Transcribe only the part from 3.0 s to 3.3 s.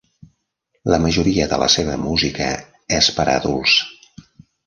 és per